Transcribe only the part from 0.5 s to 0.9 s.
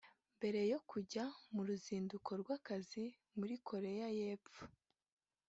yo